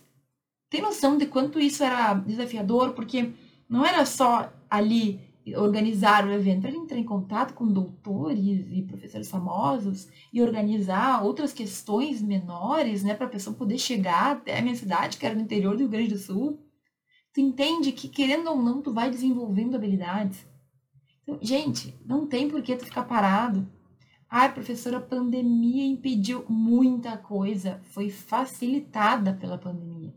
[0.74, 2.94] tem noção de quanto isso era desafiador?
[2.94, 3.30] Porque
[3.68, 5.20] não era só ali
[5.56, 11.52] organizar o evento, era entrar em contato com doutores e professores famosos e organizar outras
[11.52, 15.42] questões menores, né, para a pessoa poder chegar até a minha cidade, que era no
[15.42, 16.58] interior do Rio Grande do Sul.
[17.34, 20.46] Tu entende que, querendo ou não, tu vai desenvolvendo habilidades.
[21.22, 23.68] Então, gente, não tem por que tu ficar parado.
[24.30, 27.80] Ai, professora, a pandemia impediu muita coisa.
[27.90, 30.14] Foi facilitada pela pandemia.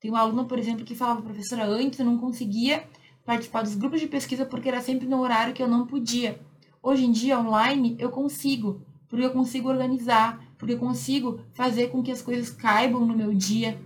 [0.00, 2.86] Tem uma aluna, por exemplo, que falava, professora, antes eu não conseguia
[3.24, 6.40] participar dos grupos de pesquisa porque era sempre no horário que eu não podia.
[6.82, 12.02] Hoje em dia, online, eu consigo, porque eu consigo organizar, porque eu consigo fazer com
[12.02, 13.80] que as coisas caibam no meu dia.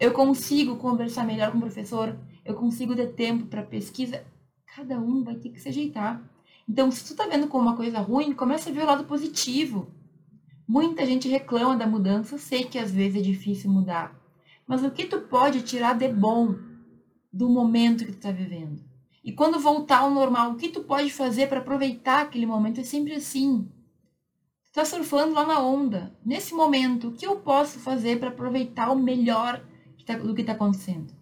[0.00, 4.24] Eu consigo conversar melhor com o professor, eu consigo ter tempo para pesquisa.
[4.74, 6.22] Cada um vai ter que se ajeitar.
[6.68, 9.90] Então, se tu tá vendo como uma coisa ruim, começa a ver o lado positivo.
[10.66, 14.18] Muita gente reclama da mudança, eu sei que às vezes é difícil mudar.
[14.66, 16.54] Mas o que tu pode tirar de bom
[17.32, 18.82] do momento que tu está vivendo?
[19.24, 22.80] E quando voltar ao normal, o que tu pode fazer para aproveitar aquele momento?
[22.80, 23.68] É sempre assim.
[24.64, 26.16] Tu tá surfando lá na onda.
[26.24, 29.64] Nesse momento, o que eu posso fazer para aproveitar o melhor
[30.04, 31.14] tá, do que está acontecendo?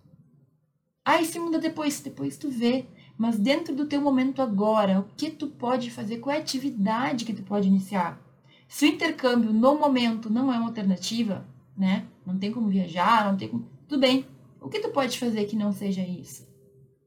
[1.04, 2.00] Ah, se muda depois.
[2.00, 2.86] Depois tu vê.
[3.18, 6.18] Mas dentro do teu momento agora, o que tu pode fazer?
[6.18, 8.18] Qual é a atividade que tu pode iniciar?
[8.66, 11.46] Se o intercâmbio no momento não é uma alternativa,
[11.76, 12.06] né?
[12.24, 13.68] Não tem como viajar, não tem como.
[13.86, 14.24] Tudo bem.
[14.60, 16.44] O que tu pode fazer que não seja isso?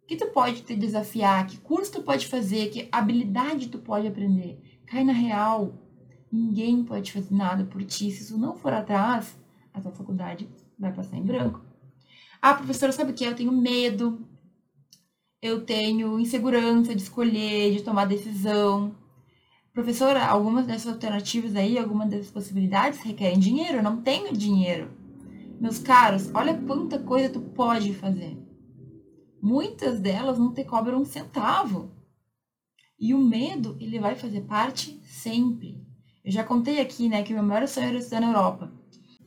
[0.03, 1.45] O que tu pode te desafiar?
[1.47, 2.69] Que curso tu pode fazer?
[2.69, 4.59] Que habilidade tu pode aprender?
[4.87, 5.73] Cai na real.
[6.31, 8.09] Ninguém pode fazer nada por ti.
[8.11, 9.37] Se isso não for atrás,
[9.73, 11.61] a tua faculdade vai passar em branco.
[12.41, 13.23] Ah, professora, sabe o que?
[13.23, 14.27] Eu tenho medo.
[15.41, 18.95] Eu tenho insegurança de escolher, de tomar decisão.
[19.71, 23.77] Professora, algumas dessas alternativas aí, algumas dessas possibilidades requerem dinheiro.
[23.77, 25.02] Eu não tenho dinheiro.
[25.59, 28.37] Meus caros, olha quanta coisa tu pode fazer.
[29.41, 31.91] Muitas delas não te cobram um centavo.
[32.99, 35.81] E o medo, ele vai fazer parte sempre.
[36.23, 38.71] Eu já contei aqui, né, que meu maior sonho era estudar na Europa.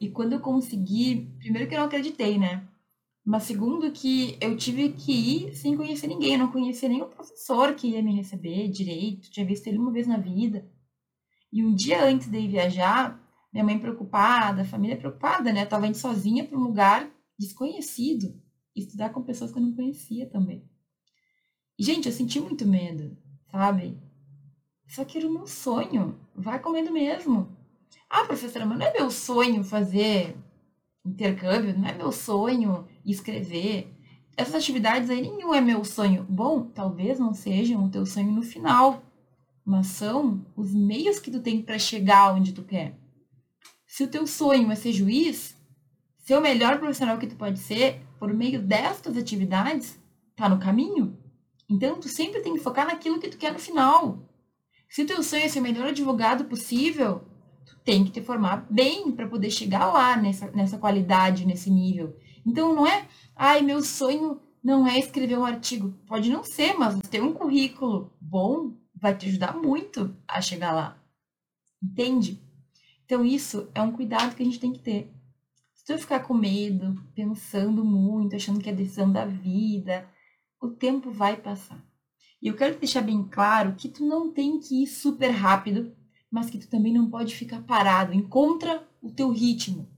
[0.01, 2.67] E quando eu consegui, primeiro que eu não acreditei, né?
[3.25, 7.09] Mas segundo que eu tive que ir sem conhecer ninguém, eu não conhecia nem o
[7.09, 10.71] professor que ia me receber direito, tinha visto ele uma vez na vida.
[11.53, 13.21] E um dia antes de ir viajar,
[13.53, 15.65] minha mãe preocupada, a família preocupada, né?
[15.65, 18.41] tava indo sozinha para um lugar desconhecido,
[18.75, 20.69] estudar com pessoas que eu não conhecia também.
[21.79, 23.17] E, gente, eu senti muito medo,
[23.51, 23.99] sabe?
[24.87, 26.19] Só que era o meu sonho.
[26.35, 27.49] Vai comendo mesmo.
[28.09, 30.37] Ah, professora, mas não é meu sonho fazer
[31.05, 33.93] intercâmbio, não é meu sonho escrever.
[34.37, 36.25] Essas atividades aí nenhum é meu sonho.
[36.29, 39.03] Bom, talvez não sejam o teu sonho no final,
[39.65, 42.99] mas são os meios que tu tem para chegar onde tu quer.
[43.97, 45.57] Se o teu sonho é ser juiz,
[46.19, 49.99] ser o melhor profissional que tu pode ser por meio destas atividades,
[50.37, 51.17] tá no caminho.
[51.67, 54.19] Então tu sempre tem que focar naquilo que tu quer no final.
[54.87, 57.25] Se o teu sonho é ser o melhor advogado possível,
[57.87, 62.15] tem que te formar bem para poder chegar lá nessa, nessa qualidade, nesse nível.
[62.45, 65.95] Então não é, ai, meu sonho não é escrever um artigo.
[66.07, 71.03] Pode não ser, mas ter um currículo bom vai te ajudar muito a chegar lá.
[71.83, 72.45] Entende?
[73.07, 75.11] Então isso é um cuidado que a gente tem que ter.
[75.73, 80.07] Se tu ficar com medo, pensando muito, achando que é decisão da vida,
[80.61, 81.83] o tempo vai passar.
[82.43, 85.97] E eu quero deixar bem claro que tu não tem que ir super rápido
[86.31, 88.13] mas que tu também não pode ficar parado.
[88.13, 89.89] Encontra o teu ritmo.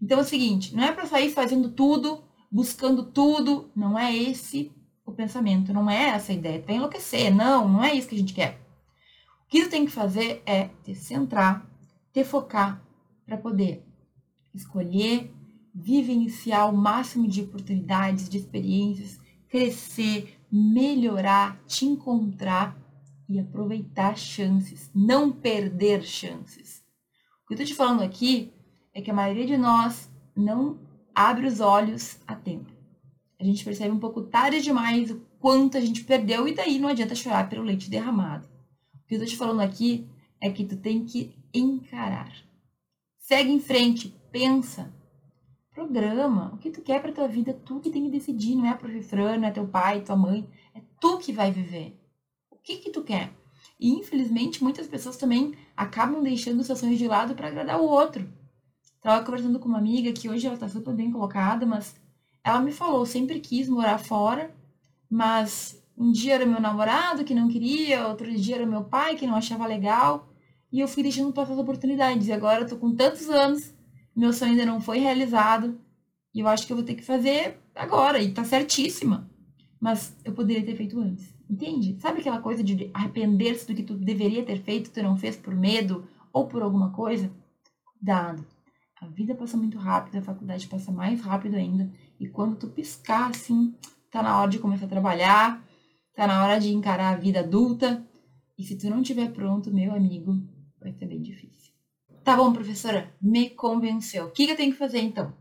[0.00, 4.72] Então é o seguinte, não é para sair fazendo tudo, buscando tudo, não é esse
[5.04, 6.60] o pensamento, não é essa a ideia.
[6.60, 8.60] Tu vai enlouquecer, não, não é isso que a gente quer.
[9.44, 11.66] O que tu tem que fazer é te centrar,
[12.16, 12.82] te focar
[13.26, 13.84] para poder
[14.54, 15.30] escolher,
[15.74, 22.74] vivenciar o máximo de oportunidades, de experiências, crescer, melhorar, te encontrar
[23.28, 26.82] e aproveitar chances, não perder chances.
[27.44, 28.50] O que eu estou te falando aqui
[28.94, 30.78] é que a maioria de nós não
[31.14, 32.72] abre os olhos a tempo.
[33.38, 36.88] A gente percebe um pouco tarde demais o quanto a gente perdeu e daí não
[36.88, 38.48] adianta chorar pelo leite derramado.
[38.94, 40.08] O que eu estou te falando aqui
[40.40, 42.32] é que tu tem que encarar.
[43.18, 44.94] Segue em frente, pensa,
[45.72, 46.52] programa.
[46.54, 48.76] O que tu quer para tua vida, tu que tem que decidir, não é a
[48.76, 51.98] professora, não é teu pai, tua mãe, é tu que vai viver
[52.66, 53.32] que, que tu quer?
[53.78, 58.28] E infelizmente muitas pessoas também acabam deixando seus sonhos de lado para agradar o outro.
[58.96, 61.94] Estava conversando com uma amiga que hoje ela está super bem colocada, mas
[62.42, 64.52] ela me falou, sempre quis morar fora,
[65.08, 69.26] mas um dia era meu namorado que não queria, outro dia era meu pai que
[69.26, 70.28] não achava legal,
[70.76, 72.28] e eu fui deixando passar as oportunidades.
[72.28, 73.74] E agora eu tô com tantos anos,
[74.14, 75.80] meu sonho ainda não foi realizado,
[76.34, 79.26] e eu acho que eu vou ter que fazer agora, e tá certíssima.
[79.80, 81.34] Mas eu poderia ter feito antes.
[81.48, 81.96] Entende?
[81.98, 85.54] Sabe aquela coisa de arrepender-se do que tu deveria ter feito, tu não fez por
[85.54, 87.32] medo ou por alguma coisa?
[87.94, 88.44] Cuidado.
[89.00, 91.90] A vida passa muito rápido, a faculdade passa mais rápido ainda.
[92.20, 93.74] E quando tu piscar assim,
[94.10, 95.64] tá na hora de começar a trabalhar,
[96.14, 98.06] tá na hora de encarar a vida adulta.
[98.58, 100.36] E se tu não estiver pronto, meu amigo,
[100.90, 101.72] vai ser bem difícil.
[102.22, 104.26] Tá bom, professora, me convenceu.
[104.26, 105.28] O que, que eu tenho que fazer então?
[105.28, 105.34] O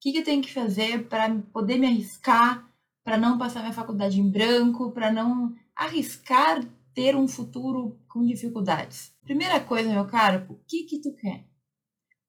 [0.00, 2.68] que, que eu tenho que fazer para poder me arriscar
[3.08, 9.14] para não passar minha faculdade em branco, para não arriscar ter um futuro com dificuldades.
[9.24, 11.46] Primeira coisa, meu caro, o que que tu quer?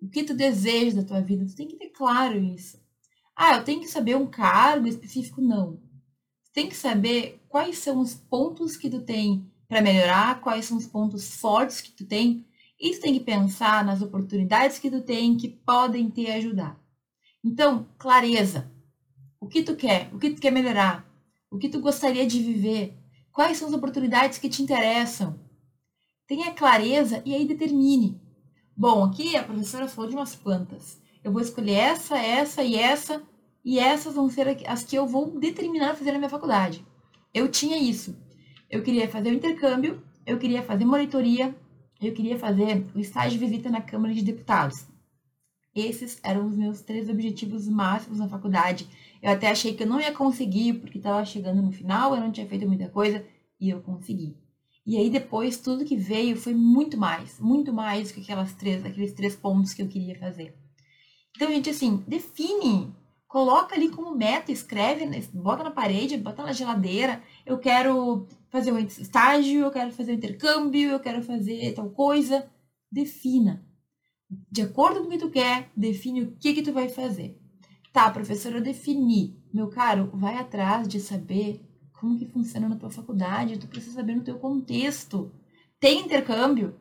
[0.02, 1.46] O que tu deseja da tua vida?
[1.46, 2.82] Tu tem que ter claro isso.
[3.36, 5.42] Ah, eu tenho que saber um cargo específico?
[5.42, 5.76] Não.
[6.46, 10.78] Tu tem que saber quais são os pontos que tu tem para melhorar, quais são
[10.78, 12.46] os pontos fortes que tu tem.
[12.80, 16.80] Tu tem que pensar nas oportunidades que tu tem que podem te ajudar.
[17.44, 18.72] Então, clareza.
[19.40, 20.10] O que tu quer?
[20.14, 21.06] O que tu quer melhorar?
[21.52, 22.98] O que tu gostaria de viver?
[23.32, 25.40] Quais são as oportunidades que te interessam?
[26.28, 28.22] Tenha clareza e aí determine.
[28.76, 31.02] Bom, aqui a professora falou de umas quantas.
[31.24, 33.22] Eu vou escolher essa, essa e essa,
[33.64, 36.86] e essas vão ser as que eu vou determinar fazer na minha faculdade.
[37.34, 38.16] Eu tinha isso.
[38.70, 41.56] Eu queria fazer o intercâmbio, eu queria fazer monitoria,
[42.08, 44.86] eu queria fazer o estágio de visita na Câmara de Deputados.
[45.76, 48.88] Esses eram os meus três objetivos máximos na faculdade.
[49.22, 52.32] Eu até achei que eu não ia conseguir, porque estava chegando no final, eu não
[52.32, 53.26] tinha feito muita coisa,
[53.60, 54.36] e eu consegui.
[54.86, 58.84] E aí depois tudo que veio foi muito mais, muito mais do que aquelas três,
[58.84, 60.56] aqueles três pontos que eu queria fazer.
[61.36, 62.92] Então, gente, assim, define,
[63.28, 67.22] coloca ali como meta, escreve, bota na parede, bota na geladeira.
[67.46, 72.50] Eu quero fazer um estágio, eu quero fazer um intercâmbio, eu quero fazer tal coisa.
[72.92, 73.66] Defina.
[74.52, 77.40] De acordo com o que tu quer, define o que que tu vai fazer.
[77.92, 79.38] Tá, professora, eu defini.
[79.54, 81.62] Meu caro, vai atrás de saber
[82.00, 85.32] como que funciona na tua faculdade, tu precisa saber no teu contexto.
[85.80, 86.76] Tem intercâmbio,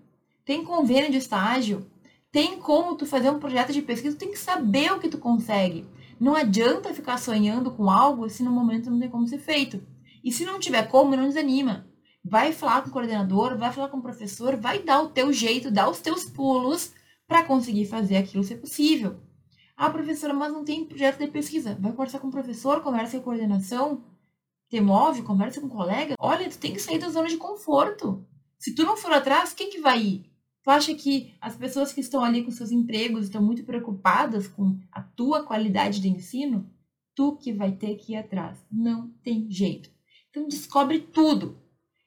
[0.44, 1.86] tem convênio de estágio,
[2.30, 5.18] tem como tu fazer um projeto de pesquisa, tu tem que saber o que tu
[5.18, 5.86] consegue.
[6.20, 9.82] Não adianta ficar sonhando com algo se no momento não tem como ser feito.
[10.22, 11.86] E se não tiver como, não desanima.
[12.24, 15.70] Vai falar com o coordenador, vai falar com o professor, vai dar o teu jeito,
[15.70, 16.92] dar os teus pulos
[17.26, 19.20] para conseguir fazer aquilo ser possível.
[19.76, 21.76] Ah, professora, mas não tem projeto de pesquisa.
[21.80, 24.02] Vai conversar com o professor, conversa com a coordenação,
[24.68, 26.14] te move, conversa com o colega.
[26.18, 28.26] Olha, tu tem que sair da zona de conforto.
[28.58, 30.32] Se tu não for atrás, quem que vai ir?
[30.64, 34.78] Tu acha que as pessoas que estão ali com seus empregos estão muito preocupadas com
[34.90, 36.68] a tua qualidade de ensino?
[37.14, 38.58] Tu que vai ter que ir atrás.
[38.70, 39.90] Não tem jeito.
[40.30, 41.58] Então descobre tudo.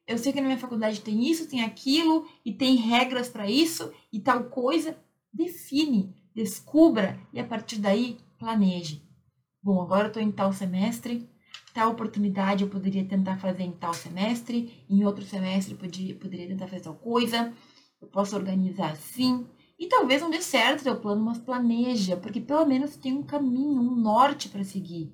[0.08, 3.92] Eu sei que na minha faculdade tem isso, tem aquilo, e tem regras para isso
[4.12, 4.98] e tal coisa.
[5.34, 9.04] Define descubra e a partir daí planeje.
[9.62, 11.30] Bom, agora eu estou em tal semestre,
[11.74, 15.78] tal oportunidade eu poderia tentar fazer em tal semestre, em outro semestre eu
[16.18, 17.54] poderia, tentar fazer tal coisa,
[18.02, 19.46] eu posso organizar assim.
[19.78, 23.82] E talvez não dê certo teu plano, mas planeja, porque pelo menos tem um caminho,
[23.82, 25.12] um norte para seguir,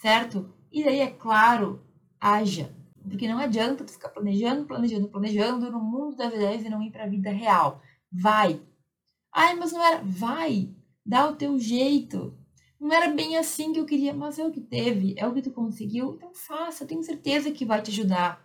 [0.00, 0.52] certo?
[0.70, 1.84] E daí, é claro,
[2.24, 2.74] haja.
[3.02, 6.90] Porque não adianta tu ficar planejando, planejando, planejando no mundo das ideias e não ir
[6.90, 7.82] para a vida real.
[8.10, 8.60] Vai,
[9.34, 10.00] Ai, mas não era.
[10.04, 10.70] Vai,
[11.04, 12.38] dá o teu jeito.
[12.80, 15.42] Não era bem assim que eu queria, mas é o que teve, é o que
[15.42, 18.44] tu conseguiu, então faça, tenho certeza que vai te ajudar.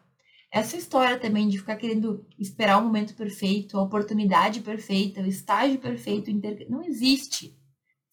[0.51, 5.79] Essa história também de ficar querendo esperar o momento perfeito, a oportunidade perfeita, o estágio
[5.79, 6.31] perfeito,
[6.69, 7.55] não existe.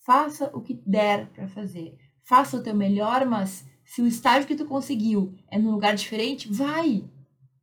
[0.05, 1.97] Faça o que der para fazer.
[2.25, 6.53] Faça o teu melhor, mas se o estágio que tu conseguiu é num lugar diferente,
[6.53, 7.05] vai.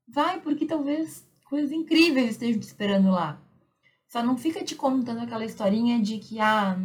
[0.08, 3.40] Vai, porque talvez coisas incríveis estejam te esperando lá.
[4.08, 6.80] Só não fica te contando aquela historinha de que, ah,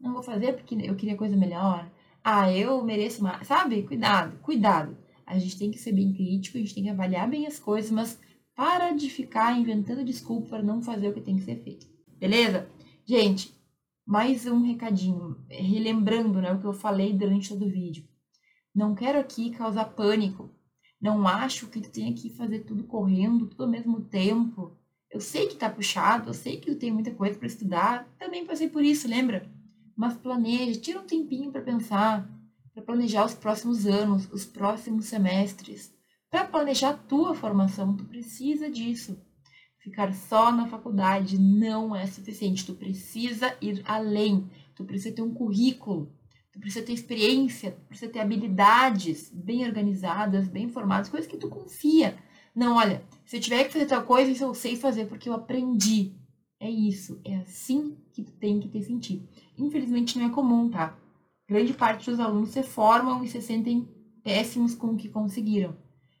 [0.00, 1.90] não vou fazer porque eu queria coisa melhor.
[2.22, 3.46] Ah, eu mereço mais.
[3.46, 3.82] Sabe?
[3.82, 4.96] Cuidado, cuidado.
[5.26, 7.90] A gente tem que ser bem crítico, a gente tem que avaliar bem as coisas,
[7.90, 8.18] mas
[8.54, 11.86] para de ficar inventando desculpa para não fazer o que tem que ser feito.
[12.18, 12.68] Beleza?
[13.04, 13.54] Gente,
[14.06, 18.07] mais um recadinho, relembrando né, o que eu falei durante todo o vídeo.
[18.78, 20.48] Não quero aqui causar pânico.
[21.00, 24.78] Não acho que tu tenha que fazer tudo correndo, tudo ao mesmo tempo.
[25.10, 28.46] Eu sei que tá puxado, eu sei que eu tenho muita coisa para estudar, também
[28.46, 29.50] passei por isso, lembra?
[29.96, 32.30] Mas planeja, tira um tempinho para pensar,
[32.72, 35.92] para planejar os próximos anos, os próximos semestres.
[36.30, 39.20] Para planejar a tua formação, tu precisa disso.
[39.80, 45.34] Ficar só na faculdade não é suficiente, tu precisa ir além, tu precisa ter um
[45.34, 46.16] currículo,
[46.58, 51.48] tu precisa ter experiência, tu precisa ter habilidades bem organizadas, bem formadas, coisas que tu
[51.48, 52.16] confia
[52.58, 55.32] não, olha, se eu tiver que fazer tal coisa, isso eu sei fazer porque eu
[55.32, 56.12] aprendi.
[56.58, 59.28] É isso, é assim que tem que ter sentido.
[59.56, 60.98] Infelizmente não é comum, tá?
[61.48, 63.88] Grande parte dos alunos se formam e se sentem
[64.24, 65.76] péssimos com o que conseguiram.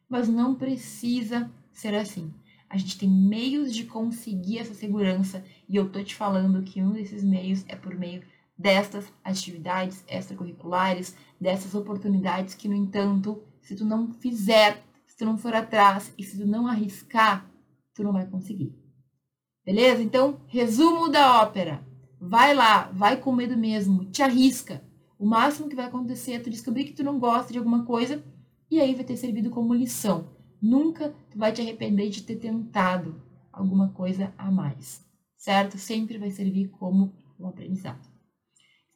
[0.08, 2.32] Mas não precisa ser assim.
[2.70, 6.92] A gente tem meios de conseguir essa segurança e eu tô te falando que um
[6.92, 8.22] desses meios é por meio
[8.58, 14.82] destas atividades extracurriculares, dessas oportunidades que, no entanto, se tu não fizer
[15.18, 17.50] tu não for atrás e se tu não arriscar,
[17.92, 18.72] tu não vai conseguir.
[19.66, 20.00] Beleza?
[20.00, 21.84] Então, resumo da ópera.
[22.20, 24.82] Vai lá, vai com medo mesmo, te arrisca.
[25.18, 28.24] O máximo que vai acontecer é tu descobrir que tu não gosta de alguma coisa
[28.70, 30.30] e aí vai ter servido como lição.
[30.62, 33.20] Nunca tu vai te arrepender de ter tentado
[33.52, 35.04] alguma coisa a mais,
[35.36, 35.78] certo?
[35.78, 38.07] Sempre vai servir como um aprendizado.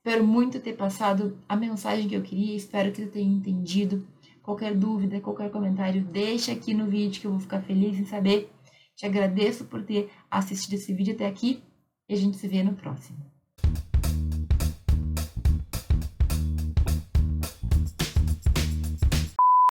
[0.04, 4.04] Espero muito ter passado a mensagem que eu queria, espero que tu tenha entendido.
[4.42, 8.50] Qualquer dúvida, qualquer comentário, deixa aqui no vídeo que eu vou ficar feliz em saber.
[8.96, 11.62] Te agradeço por ter assistido esse vídeo até aqui
[12.08, 13.31] e a gente se vê no próximo.